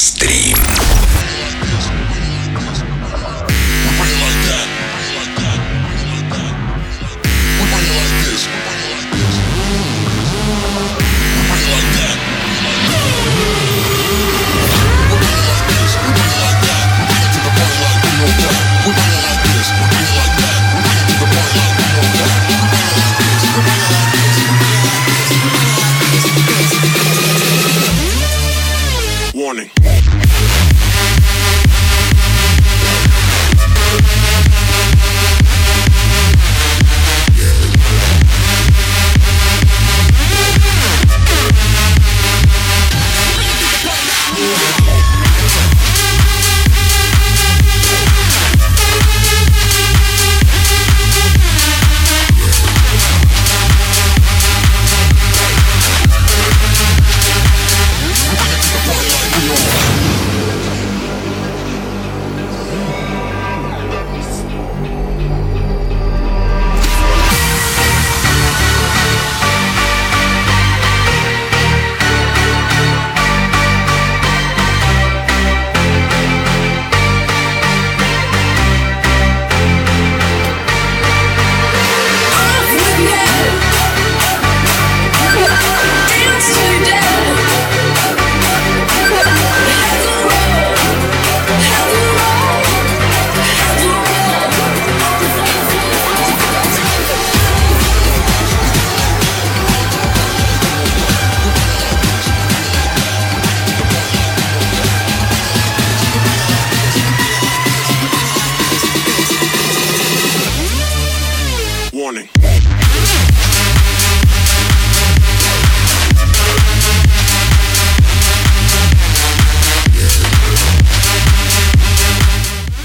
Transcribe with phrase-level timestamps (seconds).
[0.00, 0.69] Стрим.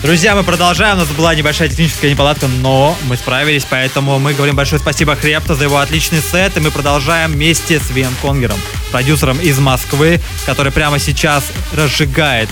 [0.06, 0.98] Друзья, мы продолжаем.
[0.98, 5.56] У нас была небольшая техническая неполадка, но мы справились, поэтому мы говорим большое спасибо Хрепто
[5.56, 8.59] за его отличный сет, и мы продолжаем вместе с Вен Конгером,
[8.91, 12.50] продюсером из Москвы, который прямо сейчас разжигает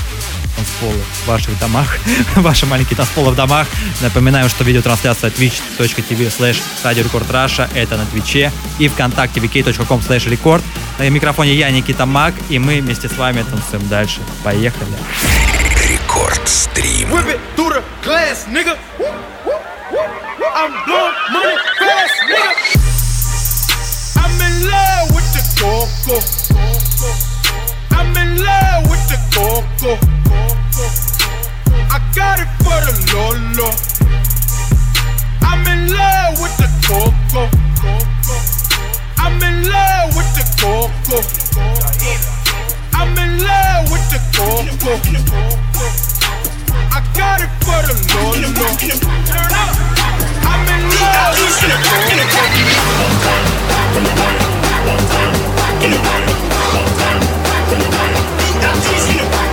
[0.56, 2.00] танцполы в ваших домах,
[2.38, 3.68] ваши маленькие танцполы в домах.
[4.02, 10.64] Напоминаем, что видеотрансляция twitch.tv slash Russia, это на Твиче, и ВКонтакте vk.com slash record.
[10.98, 14.22] На микрофоне я, Никита Мак, и мы вместе с вами танцуем дальше.
[14.44, 14.98] Поехали!
[16.03, 17.11] Рекорд стрим.
[17.11, 18.77] Whip it through the glass, nigga.
[20.55, 22.53] I'm blowing money fast, nigga.
[24.17, 26.17] I'm in love with the coco.
[27.97, 29.93] I'm in love with the coco.
[31.91, 33.71] I got it for the lolo.
[35.43, 37.49] I'm in love with the coco.
[39.19, 42.32] I'm in love with the coco.
[43.04, 44.96] I'm in love with the Coco.
[46.88, 48.48] I got it for the Lolo.
[48.80, 49.52] Turn.
[50.48, 52.16] I'm in love with the Coco.
[53.04, 56.48] One time, one time, one time, one time, one time, one time, one time, one
[56.48, 58.32] time, one time, one time, one
[58.62, 59.53] time, one time,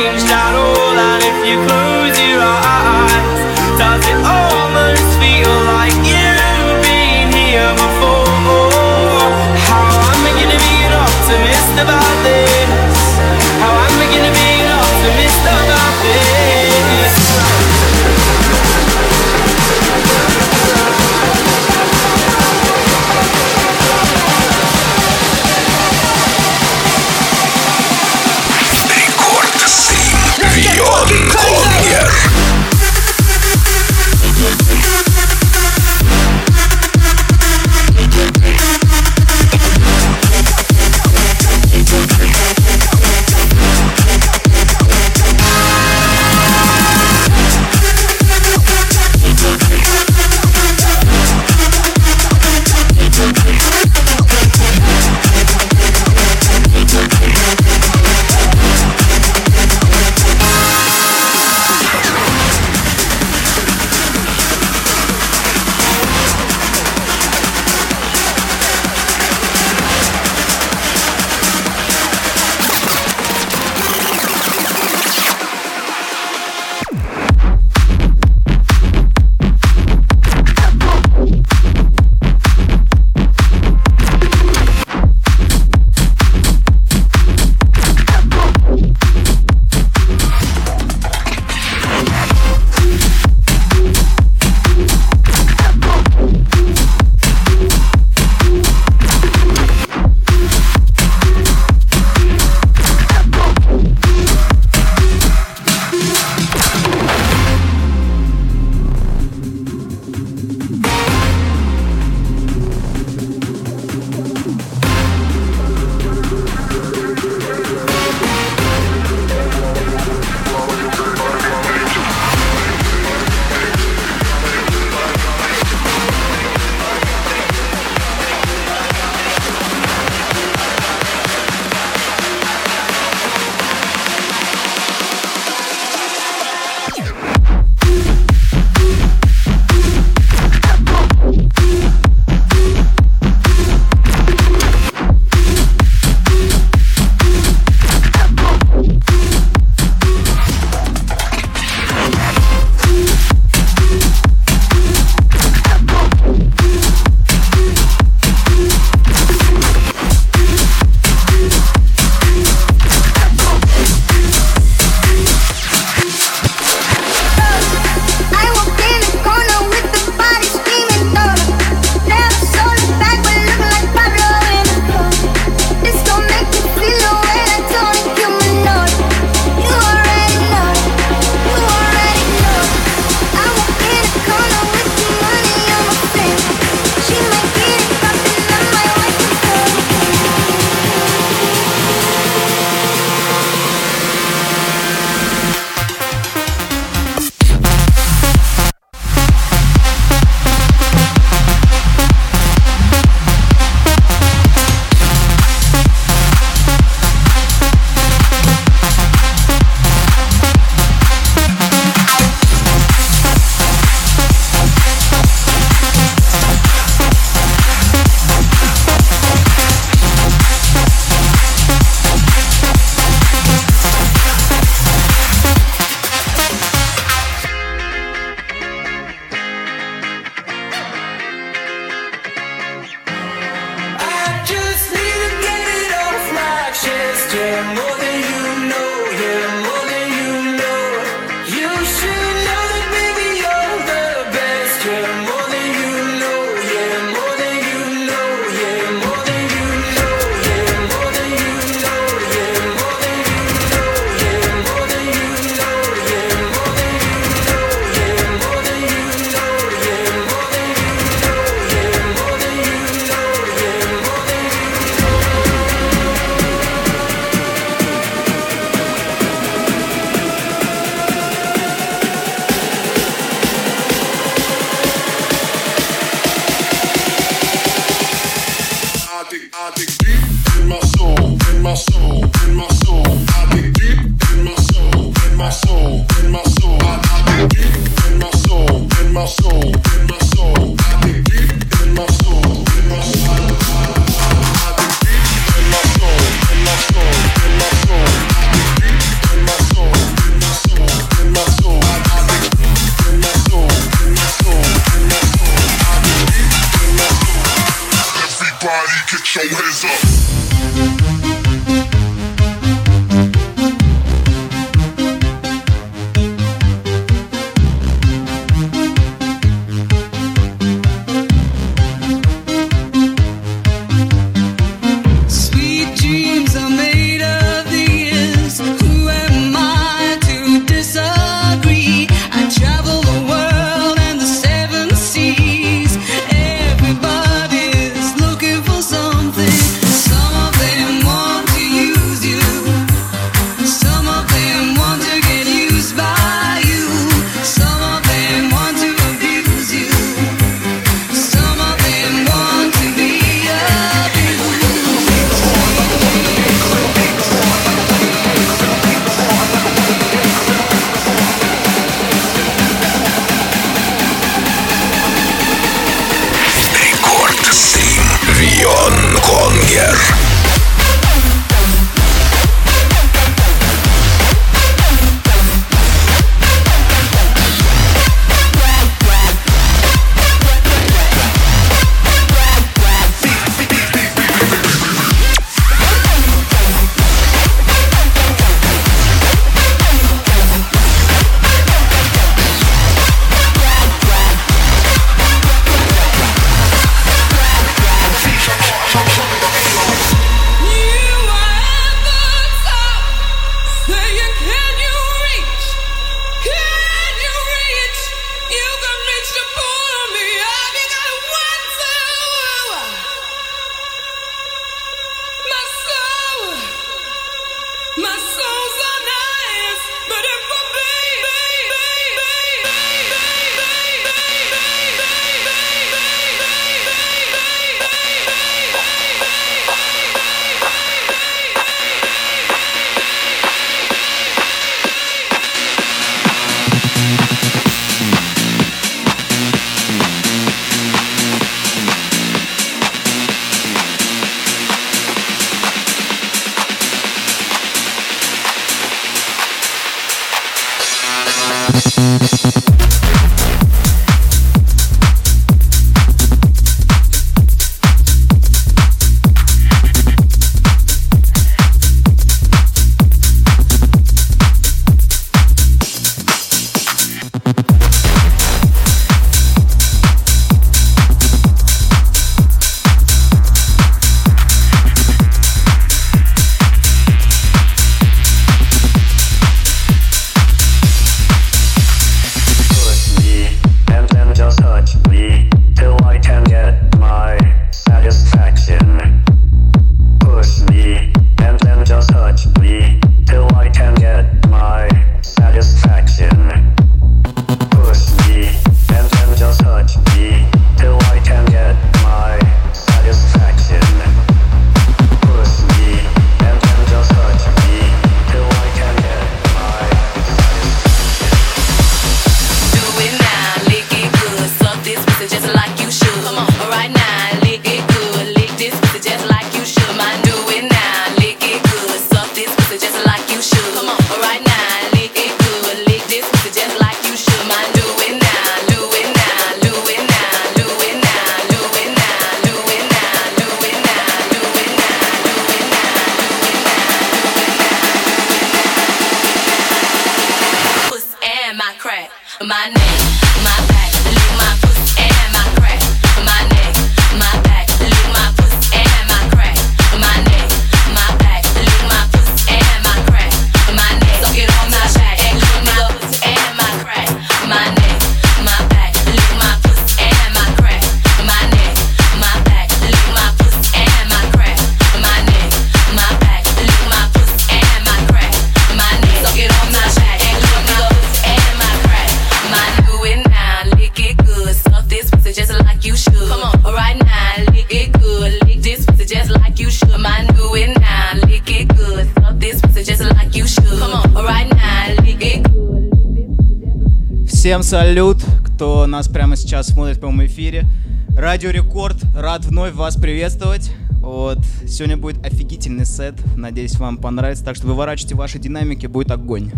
[592.31, 593.73] Рад вновь вас приветствовать.
[593.99, 594.37] Вот.
[594.65, 596.13] Сегодня будет офигительный сет.
[596.37, 597.43] Надеюсь, вам понравится.
[597.43, 599.51] Так что выворачивайте ваши динамики, будет огонь.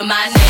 [0.00, 0.43] My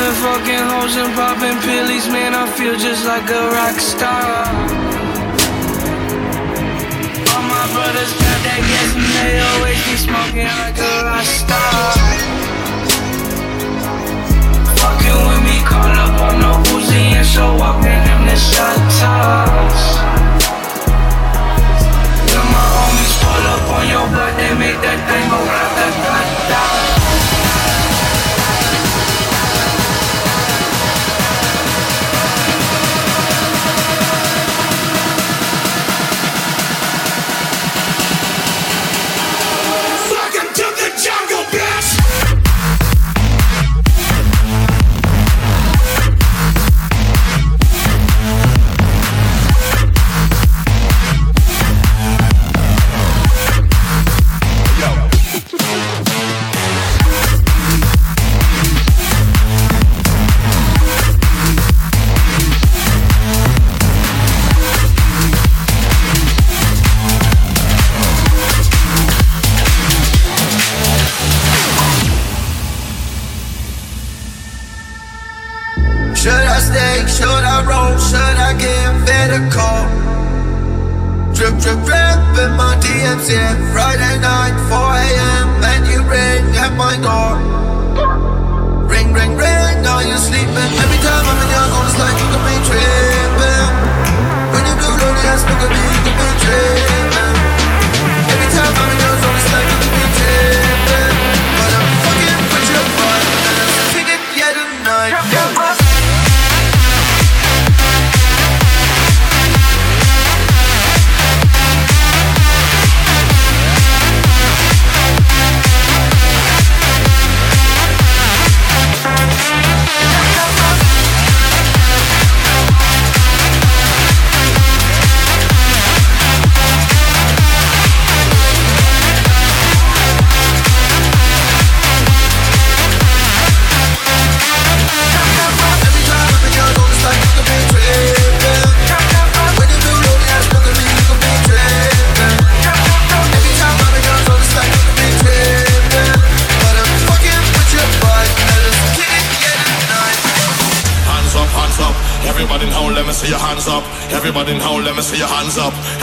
[0.00, 2.32] I've fucking hoes and popping pills, man.
[2.32, 4.46] I feel just like a rock star.
[7.34, 11.82] All my brothers got that gas and they always be smoking like a rock star.
[14.78, 18.78] Fucking with me, call up on no Uzi and show up in them the shot
[19.02, 19.82] tops.
[22.22, 26.77] When my homies pull up on your butt they make that thing go rata-ta-ta.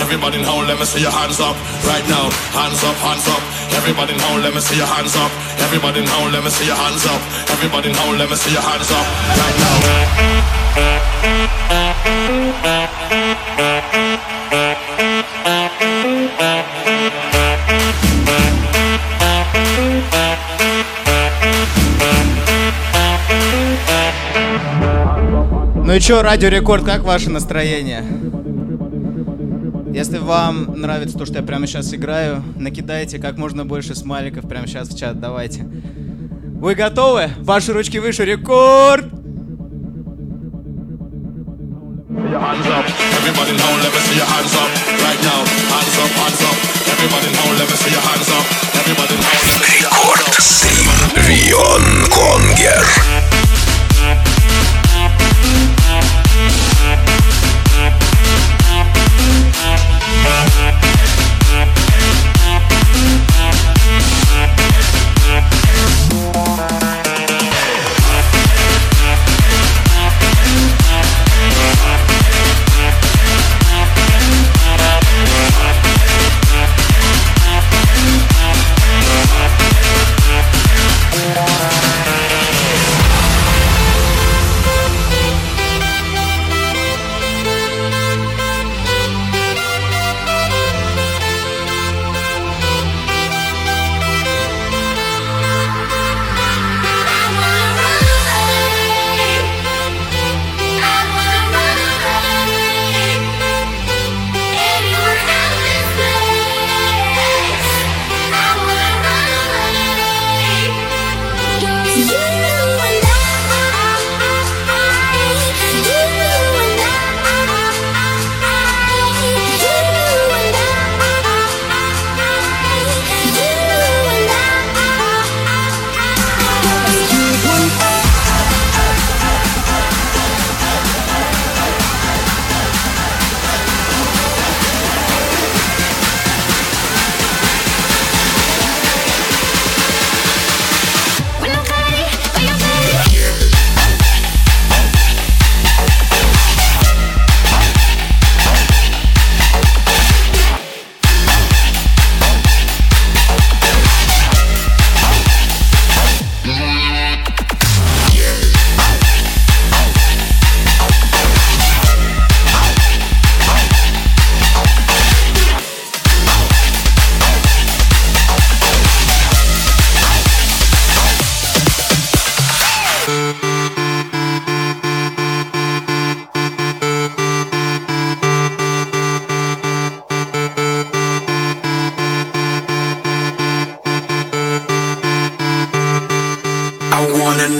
[0.05, 1.55] Everybody now, let me see your hands up
[1.89, 2.29] right now.
[2.53, 3.41] Hands up, hands up.
[3.73, 5.31] Everybody now, let me see your hands up.
[5.65, 7.19] Everybody now, let me see your hands up.
[7.49, 9.05] Everybody now, let me see your hands up
[9.41, 9.75] right now.
[25.83, 28.03] Ну и чё, Радио Рекорд, как ваше настроение?
[30.15, 34.65] Если вам нравится то, что я прямо сейчас играю, накидайте как можно больше смайликов прямо
[34.65, 35.19] сейчас в чат.
[35.19, 35.63] Давайте.
[35.63, 37.31] Вы готовы?
[37.39, 38.23] Ваши ручки выше.
[38.23, 39.04] Рекорд!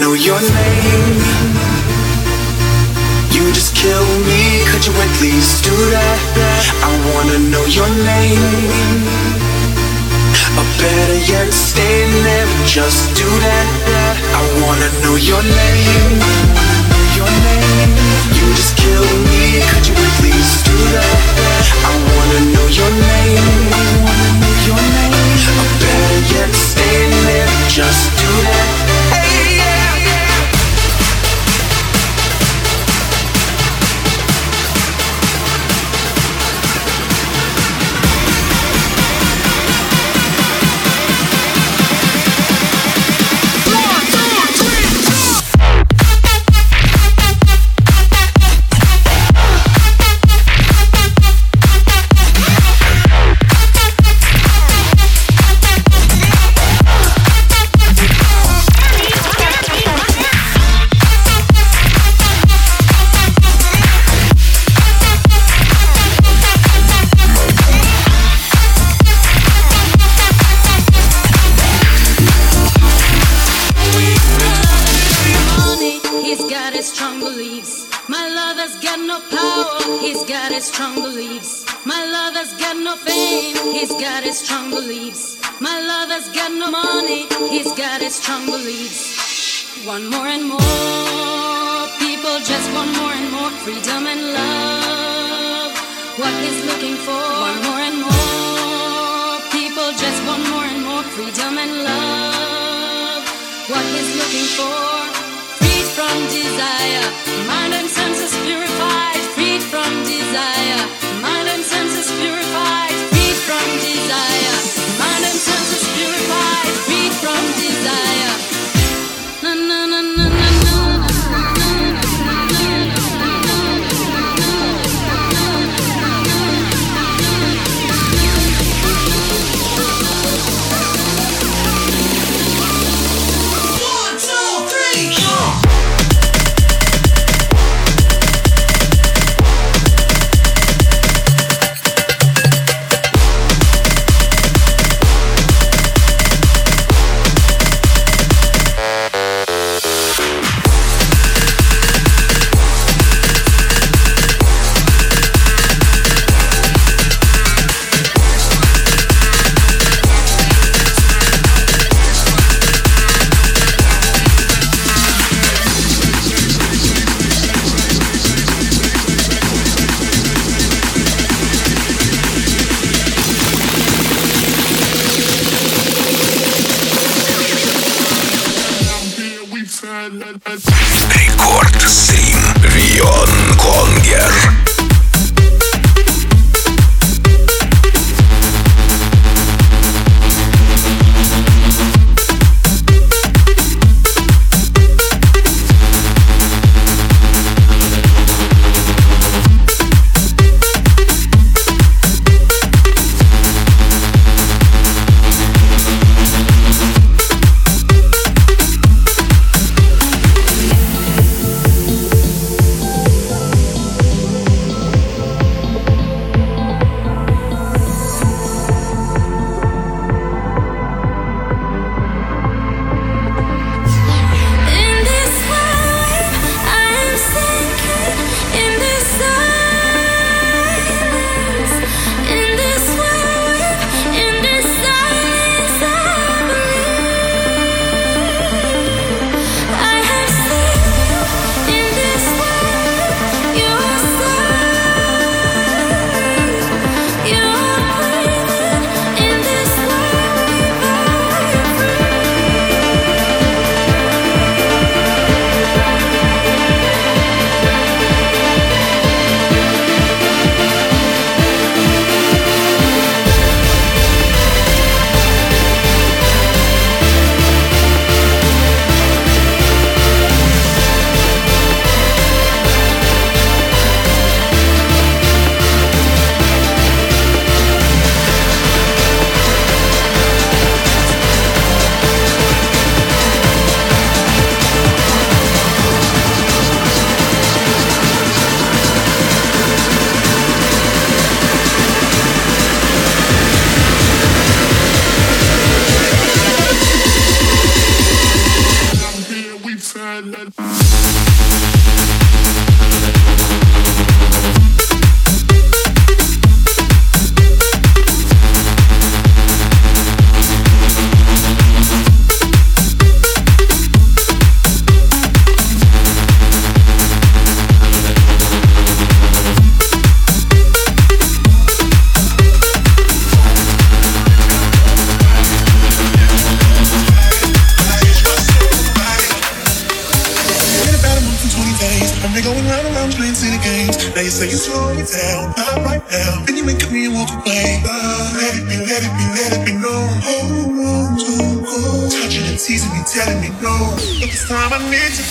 [0.06, 1.18] Know your name.
[3.34, 6.20] You just kill me, could you at least do that?
[6.86, 9.02] I wanna know your name.
[10.60, 13.68] Or better yet, stay there, just do that.
[14.40, 16.22] I wanna know your name.
[17.18, 17.92] Your name.
[18.38, 21.20] You just kill me, could you at least do that?
[21.90, 23.58] I wanna know your name.
[23.74, 25.14] I wanna know your name.
[25.62, 28.85] Or better yet, stay there, just do that.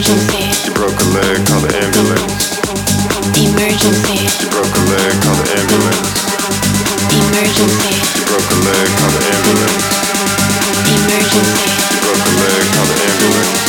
[0.00, 0.72] Emergency.
[0.72, 2.56] Broke a leg, call the ambulance.
[3.36, 4.16] Emergency.
[4.48, 6.08] Broke leg, call the ambulance.
[7.12, 8.00] Emergency.
[8.24, 9.84] Broke leg, call the ambulance.
[10.88, 11.68] Emergency.
[12.00, 13.60] Broke leg, call the ambulance.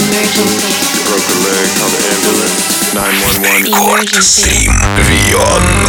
[0.00, 0.72] Emergency.
[1.04, 2.78] Broke leg, call the ambulance.
[2.96, 3.68] 911.
[3.68, 5.88] Рекорд Сим Вион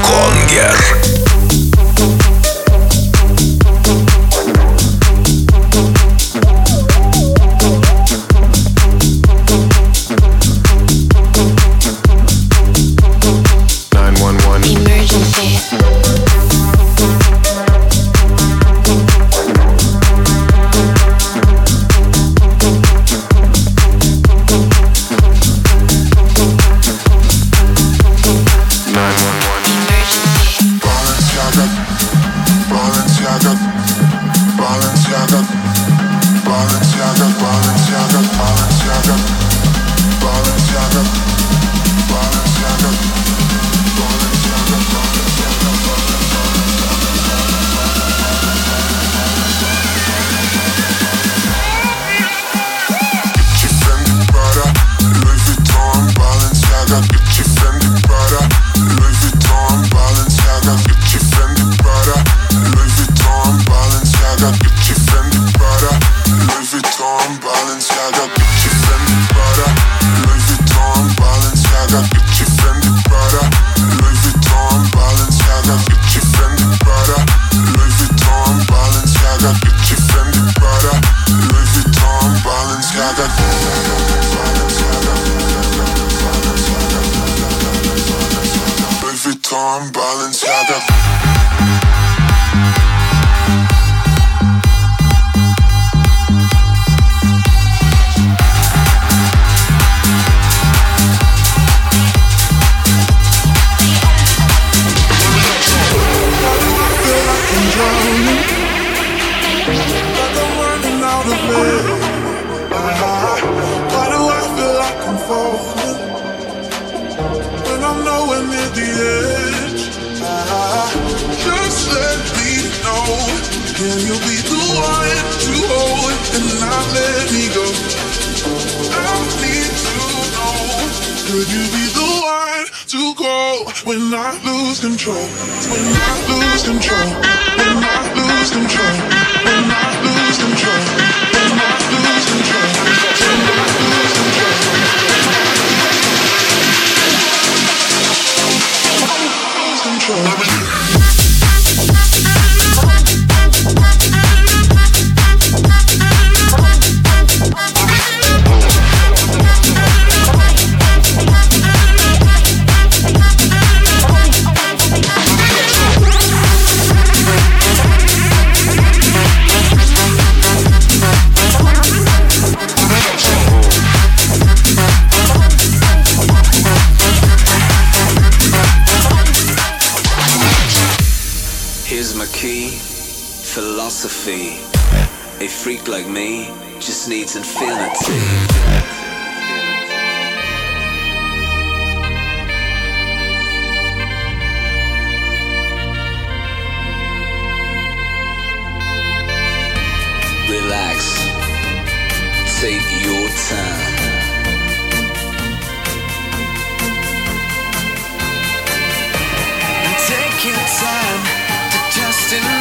[210.42, 211.24] Take your time
[211.70, 212.59] to trust in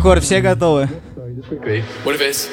[0.00, 0.88] Рекорд, все готовы?
[2.06, 2.48] What if it's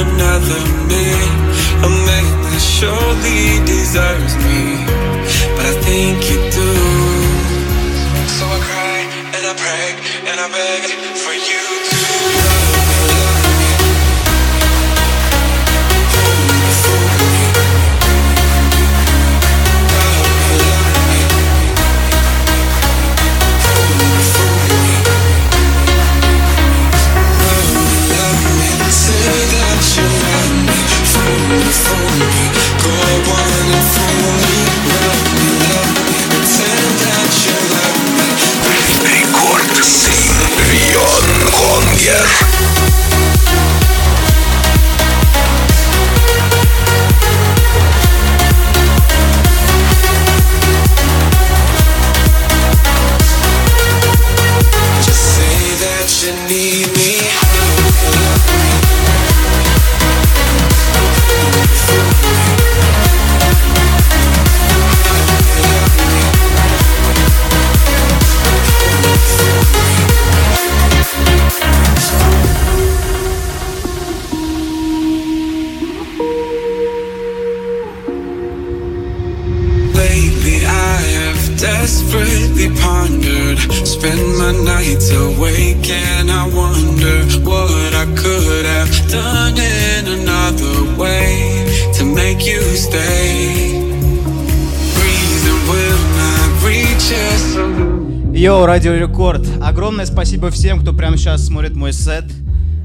[0.00, 1.28] another man,
[1.84, 4.80] a man that surely deserves me,
[5.56, 6.72] but I think you do.
[8.36, 9.00] So I cry
[9.36, 9.88] and I pray
[10.28, 10.82] and I beg
[11.20, 11.69] for you
[42.10, 42.49] Yeah.
[98.60, 99.48] Йоу, Радио Рекорд.
[99.62, 102.26] Огромное спасибо всем, кто прямо сейчас смотрит мой сет.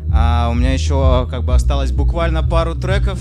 [0.10, 3.20] А, у меня еще как бы осталось буквально пару треков.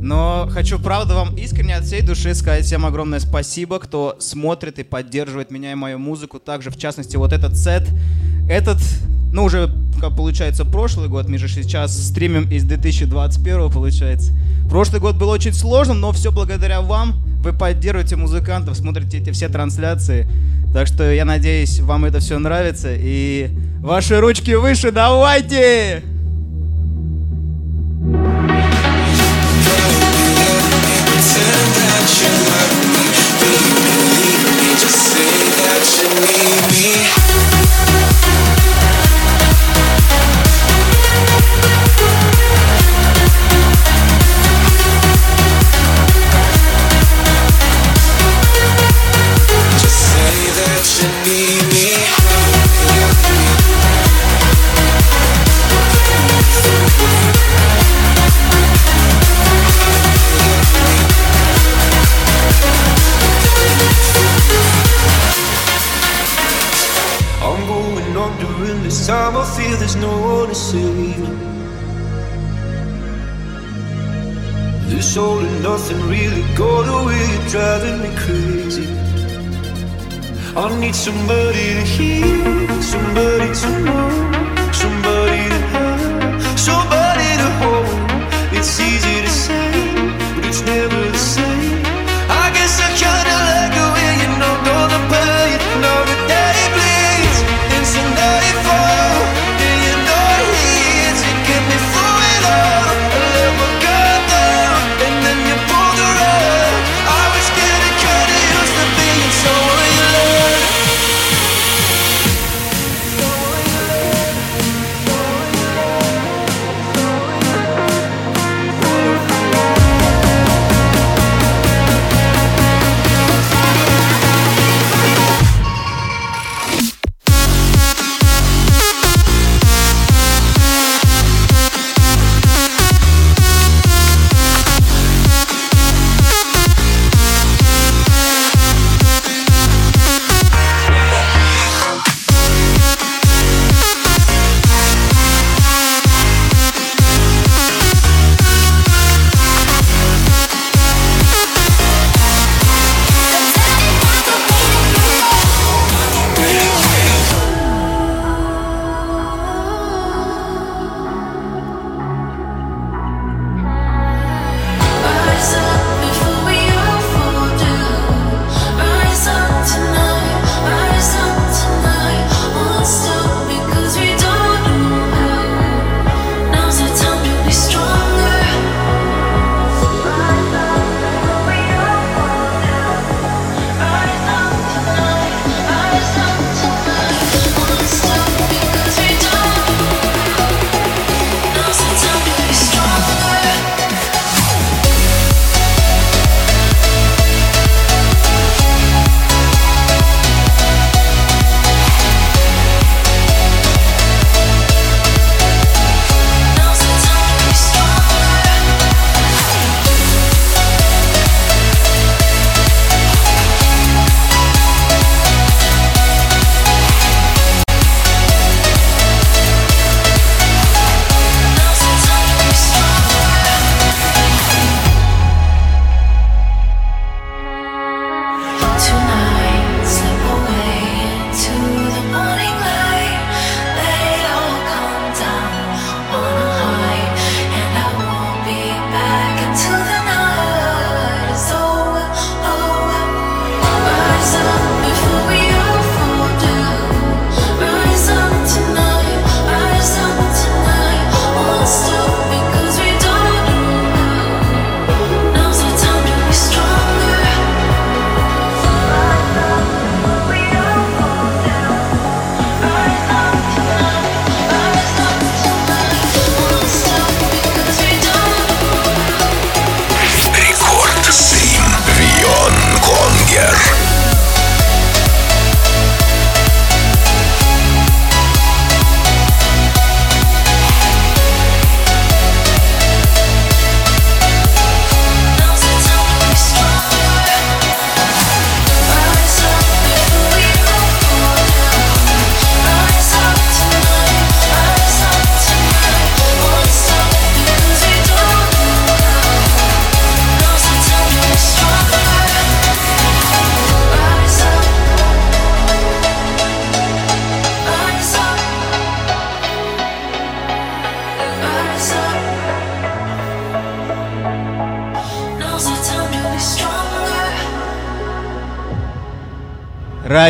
[0.00, 4.82] Но хочу, правда, вам искренне от всей души сказать всем огромное спасибо, кто смотрит и
[4.82, 6.40] поддерживает меня и мою музыку.
[6.40, 7.88] Также, в частности, вот этот сет.
[8.48, 8.78] Этот,
[9.32, 11.28] ну, уже, как получается, прошлый год.
[11.28, 14.32] Мы же сейчас стримим из 2021, получается.
[14.68, 17.22] Прошлый год был очень сложным, но все благодаря вам.
[17.42, 20.28] Вы поддерживаете музыкантов, смотрите эти все трансляции.
[20.72, 22.90] Так что я надеюсь, вам это все нравится.
[22.92, 26.11] И ваши ручки выше, давайте!
[80.92, 83.31] Need somebody to hear, somebody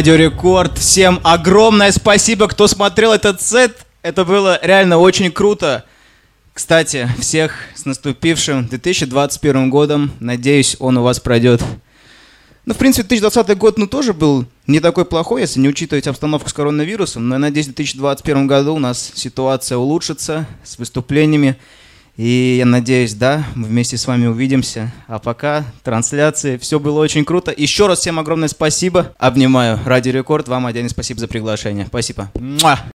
[0.02, 0.78] Радио Рекорд.
[0.78, 3.86] Всем огромное спасибо, кто смотрел этот сет.
[4.02, 5.84] Это было реально очень круто.
[6.52, 10.10] Кстати, всех с наступившим 2021 годом.
[10.18, 11.62] Надеюсь, он у вас пройдет.
[12.64, 16.48] Ну, в принципе, 2020 год, ну, тоже был не такой плохой, если не учитывать обстановку
[16.48, 17.28] с коронавирусом.
[17.28, 21.56] Но я надеюсь, в 2021 году у нас ситуация улучшится с выступлениями.
[22.16, 24.92] И я надеюсь, да, мы вместе с вами увидимся.
[25.06, 26.58] А пока трансляции.
[26.58, 27.52] Все было очень круто.
[27.56, 29.12] Еще раз всем огромное спасибо.
[29.18, 29.78] Обнимаю.
[29.84, 30.48] Радио Рекорд.
[30.48, 31.86] Вам отдельное спасибо за приглашение.
[31.86, 32.30] Спасибо.